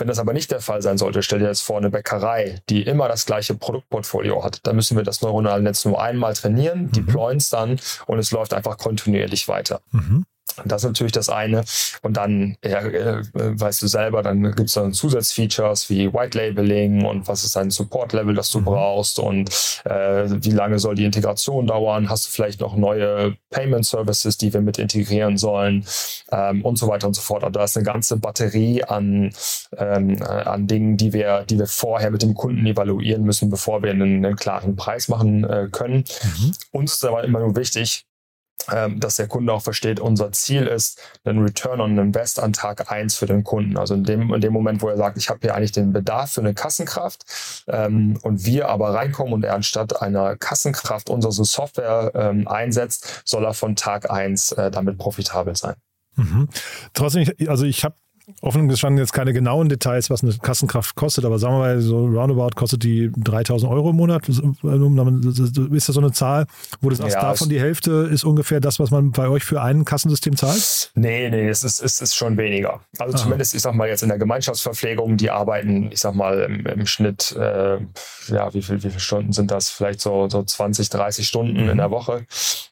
[0.00, 2.82] Wenn das aber nicht der Fall sein sollte, stell dir jetzt vor, eine Bäckerei, die
[2.82, 6.92] immer das gleiche Produktportfolio hat, dann müssen wir das neuronale Netz nur einmal trainieren, mhm.
[6.92, 9.80] deployen es dann und es läuft einfach kontinuierlich weiter.
[9.92, 10.24] Mhm.
[10.64, 11.64] Das ist natürlich das eine.
[12.02, 17.04] Und dann, ja, äh, weißt du selber, dann gibt es dann Zusatzfeatures wie White Labeling
[17.04, 18.64] und was ist dein Support-Level, das du mhm.
[18.64, 19.48] brauchst und
[19.84, 22.08] äh, wie lange soll die Integration dauern?
[22.08, 25.84] Hast du vielleicht noch neue Payment Services, die wir mit integrieren sollen
[26.30, 27.44] ähm, und so weiter und so fort.
[27.44, 29.30] Also da ist eine ganze Batterie an,
[29.76, 33.82] ähm, äh, an Dingen, die wir, die wir vorher mit dem Kunden evaluieren müssen, bevor
[33.82, 36.04] wir einen, einen klaren Preis machen äh, können.
[36.22, 36.52] Mhm.
[36.72, 38.04] Uns ist aber immer nur wichtig,
[38.96, 43.16] dass der Kunde auch versteht, unser Ziel ist ein Return on Invest an Tag eins
[43.16, 43.78] für den Kunden.
[43.78, 46.32] Also in dem, in dem Moment, wo er sagt, ich habe hier eigentlich den Bedarf
[46.32, 47.24] für eine Kassenkraft
[47.68, 53.44] ähm, und wir aber reinkommen und er anstatt einer Kassenkraft unsere Software ähm, einsetzt, soll
[53.44, 55.76] er von Tag eins äh, damit profitabel sein.
[56.16, 56.48] Mhm.
[56.94, 57.94] Trotzdem, also ich habe
[58.40, 62.06] offen gestanden jetzt keine genauen Details, was eine Kassenkraft kostet, aber sagen wir mal, so
[62.06, 64.28] roundabout kostet die 3000 Euro im Monat.
[64.28, 66.46] Ist das so eine Zahl,
[66.80, 69.84] wo das ja, davon die Hälfte ist ungefähr das, was man bei euch für ein
[69.84, 70.90] Kassensystem zahlt?
[70.94, 72.80] Nee, nee, es ist, es ist schon weniger.
[72.98, 73.22] Also Aha.
[73.22, 76.86] zumindest, ich sag mal, jetzt in der Gemeinschaftsverpflegung, die arbeiten, ich sag mal, im, im
[76.86, 77.78] Schnitt, äh,
[78.28, 79.70] ja, wie, viel, wie viele Stunden sind das?
[79.70, 81.70] Vielleicht so, so 20, 30 Stunden mhm.
[81.70, 82.26] in der Woche.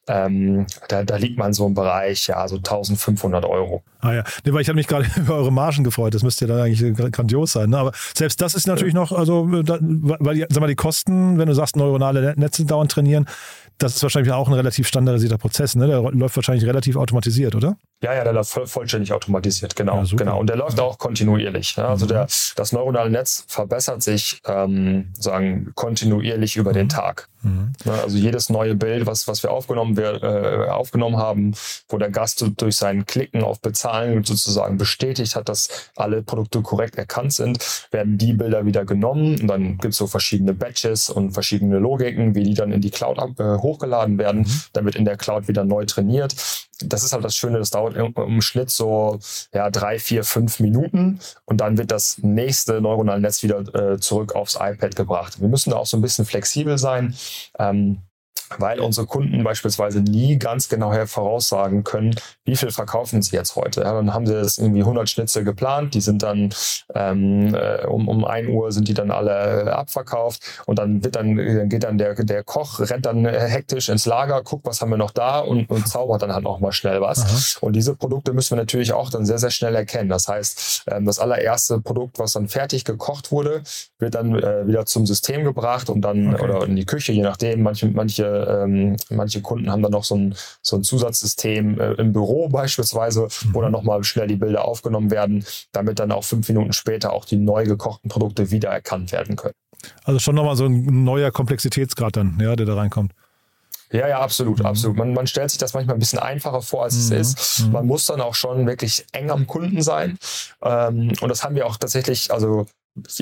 [0.09, 3.83] Ähm, da, da liegt man so im Bereich, ja, so 1500 Euro.
[4.07, 6.15] Ah ja, nee, weil ich habe mich gerade über eure Margen gefreut.
[6.15, 7.71] Das müsste ja dann eigentlich grandios sein.
[7.71, 7.79] Ne?
[7.79, 11.49] Aber selbst das ist natürlich noch, also, da, weil die, sag mal, die Kosten, wenn
[11.49, 13.27] du sagst, neuronale Netze dauernd trainieren,
[13.79, 15.75] das ist wahrscheinlich auch ein relativ standardisierter Prozess.
[15.75, 15.89] Ne?
[15.89, 17.77] Der läuft wahrscheinlich relativ automatisiert, oder?
[18.03, 20.03] Ja, ja, der läuft voll, vollständig automatisiert, genau.
[20.03, 20.39] Ja, genau.
[20.39, 21.79] Und der läuft auch kontinuierlich.
[21.79, 21.87] Ne?
[21.87, 22.11] Also mhm.
[22.11, 26.75] der, das neuronale Netz verbessert sich ähm, sagen, kontinuierlich über mhm.
[26.75, 27.29] den Tag.
[27.43, 27.73] Mhm.
[27.87, 27.93] Ne?
[27.93, 31.55] Also jedes neue Bild, was, was wir aufgenommen, wir, äh, aufgenommen haben,
[31.89, 36.97] wo der Gast durch sein Klicken auf Bezahlen sozusagen bestätigt hat, dass alle Produkte korrekt
[36.97, 41.33] erkannt sind, werden die Bilder wieder genommen und dann gibt es so verschiedene Batches und
[41.33, 44.61] verschiedene Logiken, wie die dann in die Cloud äh, hochgeladen werden, mhm.
[44.75, 46.35] damit in der Cloud wieder neu trainiert.
[46.81, 49.19] Das ist halt das Schöne, das dauert im, Schnitt so
[49.53, 54.35] ja, drei, vier, fünf Minuten und dann wird das nächste neuronale Netz wieder äh, zurück
[54.35, 55.41] aufs iPad gebracht.
[55.41, 57.15] Wir müssen da auch so ein bisschen flexibel sein.
[57.59, 58.03] Ähm,
[58.59, 63.83] weil unsere Kunden beispielsweise nie ganz genau voraussagen können, wie viel verkaufen sie jetzt heute.
[63.83, 66.51] Ja, dann haben sie das irgendwie 100 Schnitzel geplant, die sind dann
[66.95, 71.37] ähm, äh, um, um 1 Uhr sind die dann alle abverkauft und dann wird dann,
[71.37, 74.97] dann geht dann der, der Koch, rennt dann hektisch ins Lager, guckt, was haben wir
[74.97, 77.25] noch da und, und zaubert dann halt auch mal schnell was.
[77.25, 77.67] Aha.
[77.67, 80.09] Und diese Produkte müssen wir natürlich auch dann sehr, sehr schnell erkennen.
[80.09, 83.63] Das heißt, ähm, das allererste Produkt, was dann fertig gekocht wurde,
[83.99, 86.45] wird dann äh, wieder zum System gebracht und dann okay.
[86.45, 87.63] oder in die Küche, je nachdem.
[87.63, 92.13] Manche, manche ähm, manche Kunden haben dann noch so ein, so ein Zusatzsystem äh, im
[92.13, 93.55] Büro beispielsweise, mhm.
[93.55, 97.25] wo dann nochmal schnell die Bilder aufgenommen werden, damit dann auch fünf Minuten später auch
[97.25, 99.55] die neu gekochten Produkte wiedererkannt werden können.
[100.05, 103.13] Also schon nochmal so ein neuer Komplexitätsgrad dann, ja, der da reinkommt.
[103.93, 104.67] Ja, ja, absolut, mhm.
[104.67, 104.97] absolut.
[104.97, 107.17] Man, man stellt sich das manchmal ein bisschen einfacher vor, als es mhm.
[107.17, 107.61] ist.
[107.61, 107.73] Mhm.
[107.73, 110.19] Man muss dann auch schon wirklich eng am Kunden sein.
[110.63, 112.67] Ähm, und das haben wir auch tatsächlich, also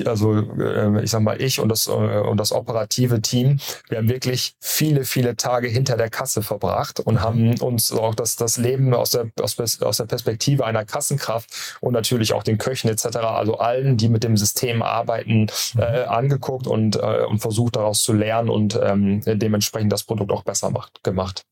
[0.05, 3.59] also äh, ich sag mal, ich und das, äh, und das operative Team,
[3.89, 8.35] wir haben wirklich viele, viele Tage hinter der Kasse verbracht und haben uns auch das,
[8.35, 12.89] das Leben aus der, aus, aus der Perspektive einer Kassenkraft und natürlich auch den Köchen
[12.89, 18.03] etc., also allen, die mit dem System arbeiten, äh, angeguckt und, äh, und versucht daraus
[18.03, 21.45] zu lernen und ähm, dementsprechend das Produkt auch besser macht, gemacht.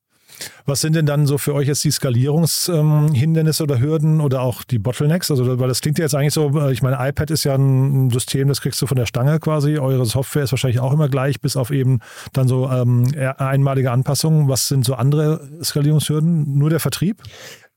[0.66, 4.64] Was sind denn dann so für euch jetzt die Skalierungshindernisse ähm, oder Hürden oder auch
[4.64, 5.30] die Bottlenecks?
[5.30, 8.10] Also, weil das klingt ja jetzt eigentlich so, äh, ich meine, iPad ist ja ein
[8.10, 9.78] System, das kriegst du von der Stange quasi.
[9.78, 12.00] Eure Software ist wahrscheinlich auch immer gleich, bis auf eben
[12.32, 14.48] dann so ähm, einmalige Anpassungen.
[14.48, 16.58] Was sind so andere Skalierungshürden?
[16.58, 17.22] Nur der Vertrieb?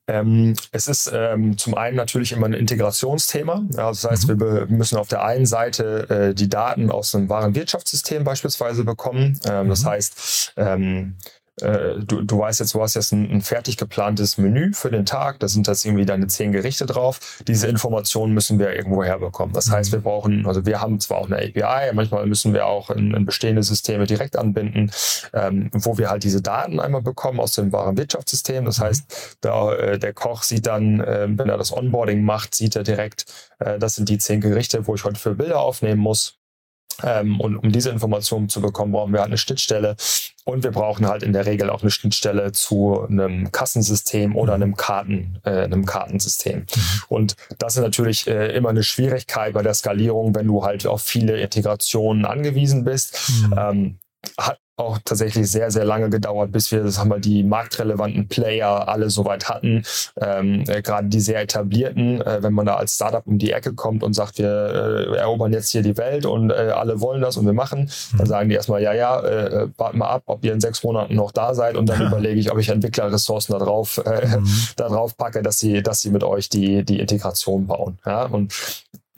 [0.08, 3.64] Ähm, es ist ähm, zum einen natürlich immer ein Integrationsthema.
[3.76, 4.40] Also das heißt, mhm.
[4.40, 9.40] wir müssen auf der einen Seite äh, die Daten aus einem wahren Wirtschaftssystem beispielsweise bekommen.
[9.44, 9.70] Ähm, mhm.
[9.70, 11.16] Das heißt, ähm,
[11.62, 15.06] äh, du, du weißt jetzt, du hast jetzt ein, ein, fertig geplantes Menü für den
[15.06, 17.42] Tag, da sind jetzt irgendwie deine zehn Gerichte drauf.
[17.46, 19.54] Diese Informationen müssen wir irgendwo herbekommen.
[19.54, 22.90] Das heißt, wir brauchen, also wir haben zwar auch eine API, manchmal müssen wir auch
[22.90, 24.90] in, in bestehende Systeme direkt anbinden,
[25.32, 28.66] ähm, wo wir halt diese Daten einmal bekommen aus dem wahren Wirtschaftssystem.
[28.66, 32.76] Das heißt, der, äh, der Koch sieht dann, äh, wenn er das Onboarding macht, sieht
[32.76, 33.24] er direkt,
[33.60, 36.38] äh, das sind die zehn Gerichte, wo ich heute für Bilder aufnehmen muss.
[37.02, 39.96] Ähm, und um diese Informationen zu bekommen, brauchen wir halt eine Schnittstelle.
[40.44, 44.76] Und wir brauchen halt in der Regel auch eine Schnittstelle zu einem Kassensystem oder einem
[44.76, 46.60] Karten, äh, einem Kartensystem.
[46.60, 46.66] Mhm.
[47.08, 51.02] Und das ist natürlich äh, immer eine Schwierigkeit bei der Skalierung, wenn du halt auf
[51.02, 53.18] viele Integrationen angewiesen bist.
[53.28, 53.54] Mhm.
[53.58, 53.98] Ähm,
[54.38, 58.86] hat, auch tatsächlich sehr, sehr lange gedauert, bis wir, das haben wir die marktrelevanten Player
[58.88, 59.82] alle soweit hatten.
[60.20, 63.72] Ähm, äh, Gerade die sehr etablierten, äh, wenn man da als Startup um die Ecke
[63.72, 67.38] kommt und sagt, wir äh, erobern jetzt hier die Welt und äh, alle wollen das
[67.38, 68.18] und wir machen, mhm.
[68.18, 71.14] dann sagen die erstmal, ja, ja, äh, warten mal ab, ob ihr in sechs Monaten
[71.14, 74.46] noch da seid und dann überlege ich, ob ich Entwicklerressourcen da drauf, äh, mhm.
[74.76, 77.98] da drauf packe, dass sie, dass sie mit euch die, die Integration bauen.
[78.04, 78.26] Ja?
[78.26, 78.52] Und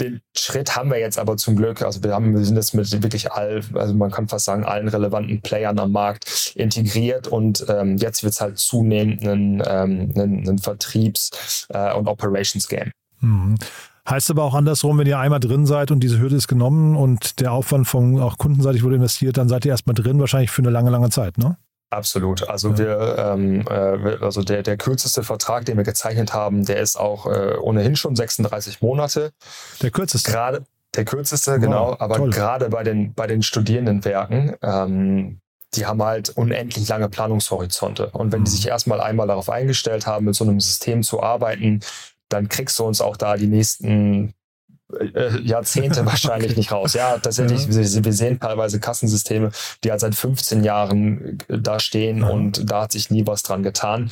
[0.01, 1.83] den Schritt haben wir jetzt aber zum Glück.
[1.83, 4.89] Also wir haben, wir sind jetzt mit wirklich all, also man kann fast sagen, allen
[4.89, 10.49] relevanten Playern am Markt integriert und ähm, jetzt wird es halt zunehmend ein, ähm, ein,
[10.49, 12.91] ein Vertriebs- äh, und Operations-Game.
[13.21, 13.57] Mhm.
[14.09, 17.41] Heißt aber auch andersrum, wenn ihr einmal drin seid und diese Hürde ist genommen und
[17.41, 20.71] der Aufwand von auch kundenseitig wurde investiert, dann seid ihr erstmal drin, wahrscheinlich für eine
[20.71, 21.59] lange, lange Zeit, ne?
[21.91, 22.49] Absolut.
[22.49, 22.79] Also ja.
[22.79, 27.27] wir, ähm, äh, also der, der kürzeste Vertrag, den wir gezeichnet haben, der ist auch
[27.27, 29.33] äh, ohnehin schon 36 Monate.
[29.81, 30.31] Der kürzeste.
[30.31, 31.97] Gerade der kürzeste, wow, genau.
[31.99, 35.41] Aber gerade bei den bei den Studierendenwerken, ähm,
[35.75, 38.11] die haben halt unendlich lange Planungshorizonte.
[38.11, 38.45] Und wenn mhm.
[38.45, 41.81] die sich erstmal einmal darauf eingestellt haben, mit so einem System zu arbeiten,
[42.29, 44.35] dann kriegst du uns auch da die nächsten
[45.43, 46.95] Jahrzehnte wahrscheinlich nicht raus.
[46.95, 47.75] Ja, tatsächlich, ja.
[47.75, 49.51] Wir, wir, sehen teilweise Kassensysteme,
[49.85, 52.29] die halt seit 15 Jahren äh, da stehen ja.
[52.29, 54.11] und da hat sich nie was dran getan.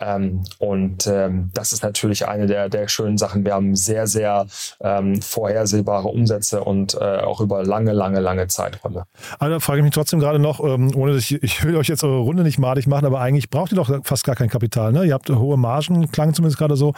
[0.00, 3.44] Ähm, und ähm, das ist natürlich eine der, der schönen Sachen.
[3.44, 4.46] Wir haben sehr, sehr
[4.80, 9.04] ähm, vorhersehbare Umsätze und äh, auch über lange, lange, lange Zeiträume.
[9.38, 11.88] Also da frage ich mich trotzdem gerade noch, ähm, ohne dass ich, ich will euch
[11.88, 14.92] jetzt eure Runde nicht madig machen, aber eigentlich braucht ihr doch fast gar kein Kapital.
[14.92, 15.04] Ne?
[15.04, 16.92] Ihr habt hohe Margen, klang zumindest gerade so,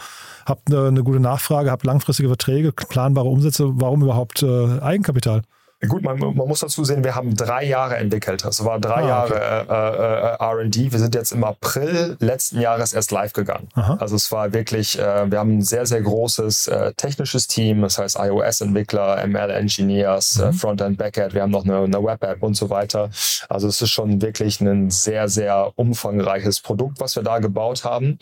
[0.45, 2.73] habt eine, eine gute Nachfrage, habt langfristige Verträge,
[3.21, 3.71] planbare Umsätze.
[3.75, 5.43] Warum überhaupt äh, Eigenkapital?
[5.87, 8.45] Gut, man, man, muss dazu sehen, wir haben drei Jahre entwickelt.
[8.45, 9.33] Das war drei ah, okay.
[9.33, 10.91] Jahre äh, äh, RD.
[10.91, 13.67] Wir sind jetzt im April letzten Jahres erst live gegangen.
[13.73, 13.97] Aha.
[13.99, 17.97] Also es war wirklich, äh, wir haben ein sehr, sehr großes äh, technisches Team, das
[17.97, 20.53] heißt iOS-Entwickler, ML-Engineers, äh, mhm.
[20.53, 23.09] Frontend, Backend, wir haben noch eine, eine Web-App und so weiter.
[23.49, 28.19] Also es ist schon wirklich ein sehr, sehr umfangreiches Produkt, was wir da gebaut haben.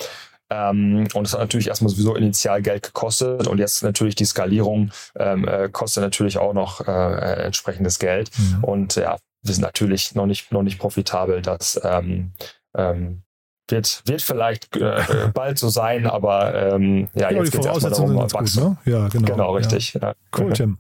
[0.50, 4.92] Ähm, und es hat natürlich erstmal sowieso initial Geld gekostet und jetzt natürlich die Skalierung
[5.18, 8.32] ähm, äh, kostet natürlich auch noch äh, äh, entsprechendes Geld.
[8.38, 8.64] Mhm.
[8.64, 11.42] Und ja, wir sind natürlich noch nicht, noch nicht profitabel.
[11.42, 12.32] Das, ähm,
[12.76, 13.22] ähm,
[13.72, 15.02] wird, wird vielleicht äh,
[15.34, 18.78] bald so sein, aber ähm, ja, Ja, jetzt die geht es erstmal darum, gut, ne?
[18.86, 19.28] Ja, genau.
[19.28, 19.58] Genau, Ja.
[19.58, 19.94] richtig.
[20.02, 20.14] Ja.
[20.38, 20.78] Cool, Tim.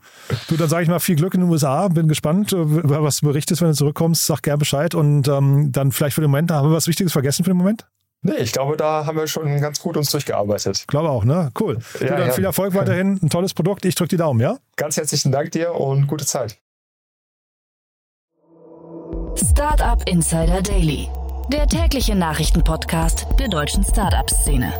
[0.47, 1.88] Du, dann sage ich mal viel Glück in den USA.
[1.88, 4.25] Bin gespannt, äh, was du berichtest, wenn du zurückkommst.
[4.25, 4.95] Sag gerne Bescheid.
[4.95, 7.86] Und ähm, dann vielleicht für den Moment, haben wir was Wichtiges vergessen für den Moment?
[8.21, 10.86] Nee, ich glaube, da haben wir schon ganz gut uns durchgearbeitet.
[10.88, 11.51] Glaube auch, ne?
[11.60, 11.77] Cool.
[11.99, 12.34] du, Ja, dann ja.
[12.34, 13.19] viel Erfolg weiterhin.
[13.21, 13.86] Ein tolles Produkt.
[13.86, 14.58] Ich drücke die Daumen, ja?
[14.75, 16.58] Ganz herzlichen Dank dir und gute Zeit.
[19.36, 21.08] Startup Insider Daily,
[21.51, 24.73] der tägliche Nachrichtenpodcast der deutschen Startup-Szene.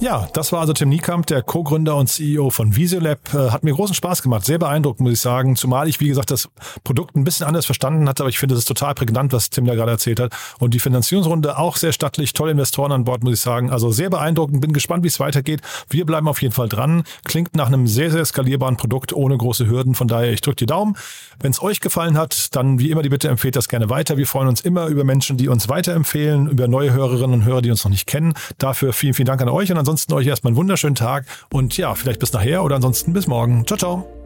[0.00, 3.34] Ja, das war also Tim Niekamp, der Co-Gründer und CEO von Visiolab.
[3.34, 5.56] Äh, Hat mir großen Spaß gemacht, sehr beeindruckt, muss ich sagen.
[5.56, 6.48] Zumal ich, wie gesagt, das
[6.84, 9.66] Produkt ein bisschen anders verstanden hatte, aber ich finde, es ist total prägnant, was Tim
[9.66, 10.32] da gerade erzählt hat.
[10.60, 13.72] Und die Finanzierungsrunde auch sehr stattlich, tolle Investoren an Bord, muss ich sagen.
[13.72, 15.62] Also sehr beeindruckend, bin gespannt, wie es weitergeht.
[15.90, 17.02] Wir bleiben auf jeden Fall dran.
[17.24, 19.96] Klingt nach einem sehr, sehr skalierbaren Produkt ohne große Hürden.
[19.96, 20.96] Von daher, ich drücke die Daumen.
[21.40, 24.16] Wenn es euch gefallen hat, dann wie immer die Bitte empfehlt das gerne weiter.
[24.16, 27.70] Wir freuen uns immer über Menschen, die uns weiterempfehlen, über neue Hörerinnen und Hörer, die
[27.72, 28.34] uns noch nicht kennen.
[28.58, 31.94] Dafür vielen, vielen Dank an euch und ansonsten euch erstmal einen wunderschönen Tag und ja,
[31.94, 33.66] vielleicht bis nachher oder ansonsten bis morgen.
[33.66, 34.17] Ciao, ciao.